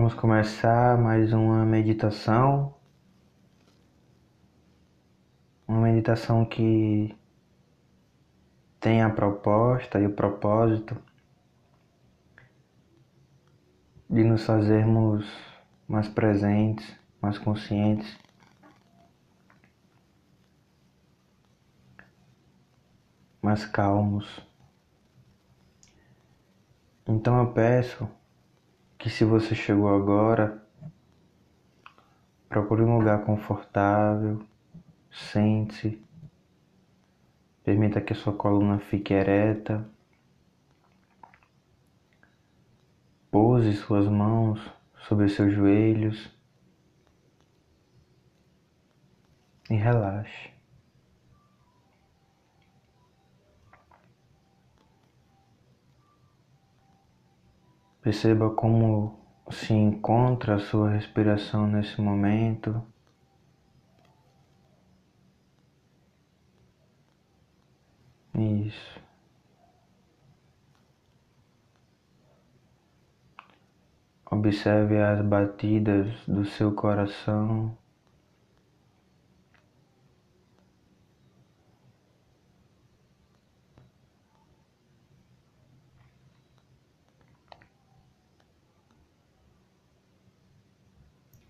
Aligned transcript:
Vamos 0.00 0.14
começar 0.14 0.96
mais 0.96 1.30
uma 1.34 1.62
meditação. 1.66 2.74
Uma 5.68 5.82
meditação 5.82 6.42
que 6.42 7.14
tem 8.80 9.02
a 9.02 9.10
proposta 9.10 10.00
e 10.00 10.06
o 10.06 10.14
propósito 10.14 10.96
de 14.08 14.24
nos 14.24 14.42
fazermos 14.42 15.30
mais 15.86 16.08
presentes, 16.08 16.96
mais 17.20 17.36
conscientes. 17.36 18.18
Mais 23.42 23.66
calmos. 23.66 24.40
Então 27.06 27.38
eu 27.38 27.52
peço 27.52 28.08
que 29.00 29.08
se 29.08 29.24
você 29.24 29.54
chegou 29.54 29.88
agora, 29.88 30.62
procure 32.50 32.82
um 32.82 32.98
lugar 32.98 33.24
confortável, 33.24 34.44
sente-se, 35.10 35.98
permita 37.64 37.98
que 38.02 38.12
a 38.12 38.16
sua 38.16 38.34
coluna 38.34 38.78
fique 38.78 39.14
ereta, 39.14 39.88
pose 43.30 43.72
suas 43.72 44.06
mãos 44.06 44.60
sobre 45.08 45.30
seus 45.30 45.54
joelhos 45.54 46.30
e 49.70 49.74
relaxe. 49.76 50.59
Perceba 58.10 58.50
como 58.50 59.20
se 59.52 59.72
encontra 59.72 60.56
a 60.56 60.58
sua 60.58 60.90
respiração 60.90 61.68
nesse 61.68 62.00
momento. 62.00 62.82
Isso. 68.34 69.00
Observe 74.28 75.00
as 75.00 75.24
batidas 75.24 76.08
do 76.26 76.44
seu 76.44 76.74
coração. 76.74 77.78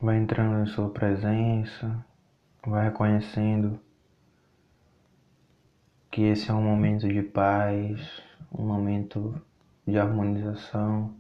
Vai 0.01 0.17
entrando 0.17 0.63
em 0.63 0.67
sua 0.67 0.89
presença, 0.91 2.05
vai 2.67 2.85
reconhecendo 2.85 3.79
que 6.11 6.23
esse 6.23 6.51
é 6.51 6.55
um 6.55 6.63
momento 6.63 7.07
de 7.07 7.23
paz, 7.23 8.23
um 8.53 8.67
momento 8.67 9.41
de 9.87 9.99
harmonização. 9.99 11.15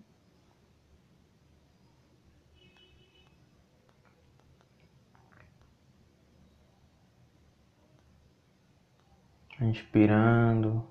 Inspirando. 9.60 10.82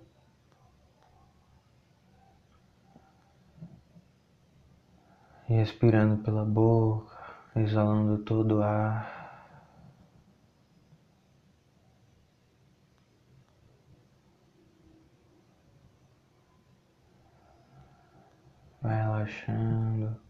E 5.49 5.59
expirando 5.59 6.21
pela 6.23 6.45
boca 6.45 7.08
exalando 7.55 8.17
todo 8.23 8.61
ar. 8.61 9.19
Vai 18.81 18.95
relaxando. 18.95 20.28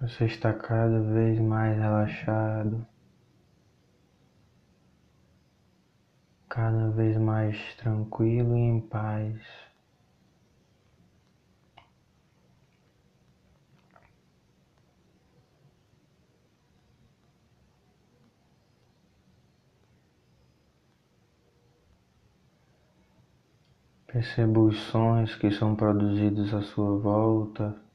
Você 0.00 0.24
está 0.24 0.50
cada 0.54 0.98
vez 0.98 1.38
mais 1.38 1.76
relaxado, 1.76 2.86
cada 6.48 6.88
vez 6.88 7.18
mais 7.18 7.74
tranquilo 7.76 8.56
e 8.56 8.60
em 8.60 8.80
paz. 8.80 9.36
Perceba 24.06 24.60
os 24.60 24.78
sons 24.84 25.36
que 25.36 25.50
são 25.50 25.76
produzidos 25.76 26.54
à 26.54 26.62
sua 26.62 26.98
volta. 26.98 27.89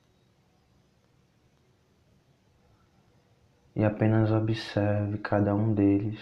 E 3.76 3.84
apenas 3.84 4.32
observe 4.32 5.18
cada 5.20 5.54
um 5.54 5.74
deles. 5.74 6.20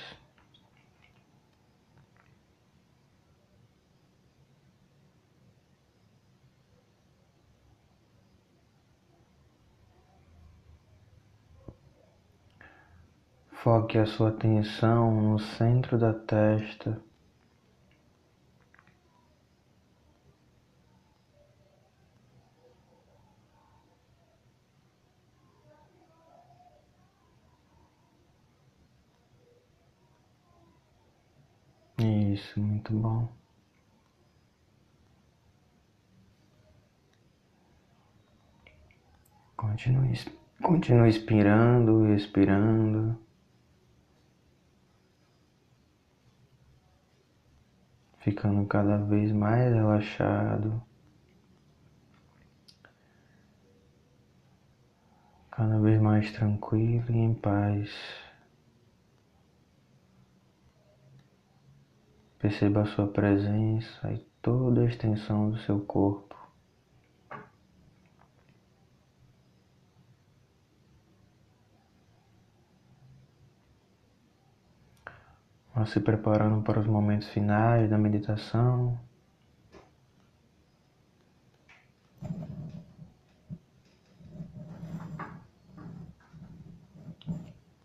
Foque 13.63 13.97
a 13.97 14.05
sua 14.05 14.29
atenção 14.29 15.21
no 15.21 15.39
centro 15.39 15.97
da 15.97 16.13
testa. 16.13 16.99
Isso, 32.33 32.59
muito 32.59 32.91
bom. 32.91 33.31
Continue, 39.55 40.13
continue 40.63 41.09
inspirando 41.09 42.11
expirando. 42.15 43.15
Ficando 48.17 48.65
cada 48.65 48.97
vez 48.97 49.31
mais 49.31 49.71
relaxado. 49.71 50.81
Cada 55.51 55.79
vez 55.79 56.01
mais 56.01 56.31
tranquilo 56.31 57.05
e 57.11 57.17
em 57.17 57.33
paz. 57.35 57.91
Perceba 62.43 62.81
a 62.81 62.85
sua 62.85 63.07
presença 63.07 64.11
e 64.11 64.17
toda 64.41 64.81
a 64.81 64.85
extensão 64.85 65.49
do 65.49 65.57
seu 65.59 65.79
corpo. 65.79 66.35
Vá 75.73 75.85
se 75.85 76.01
preparando 76.01 76.61
para 76.63 76.81
os 76.81 76.85
momentos 76.85 77.29
finais 77.29 77.89
da 77.89 77.97
meditação. 77.97 78.99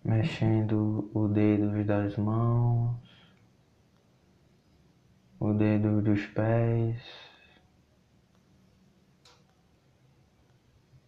Mexendo 0.04 1.08
o 1.14 1.28
dedo 1.28 1.84
das 1.84 2.16
mãos 2.16 3.07
o 5.40 5.52
dedo 5.52 6.02
dos 6.02 6.26
pés 6.26 7.00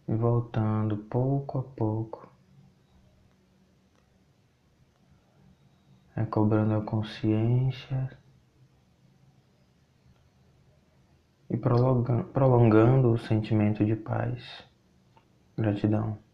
e 0.07 0.15
voltando 0.15 0.97
pouco 0.97 1.59
a 1.59 1.63
pouco, 1.63 2.29
recobrando 6.15 6.75
a 6.75 6.81
consciência 6.81 8.17
e 11.49 11.57
prolongando, 11.57 13.11
o 13.11 13.17
sentimento 13.17 13.83
de 13.85 13.95
paz. 13.95 14.65
Gratidão. 15.57 16.30